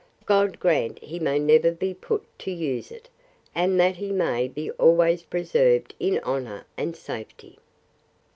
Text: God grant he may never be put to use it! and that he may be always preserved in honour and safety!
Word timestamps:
God 0.25 0.59
grant 0.59 0.97
he 0.97 1.19
may 1.19 1.37
never 1.37 1.69
be 1.71 1.93
put 1.93 2.23
to 2.39 2.49
use 2.49 2.91
it! 2.91 3.07
and 3.53 3.79
that 3.79 3.97
he 3.97 4.11
may 4.11 4.47
be 4.47 4.71
always 4.71 5.21
preserved 5.21 5.93
in 5.99 6.17
honour 6.21 6.65
and 6.75 6.95
safety! 6.95 7.59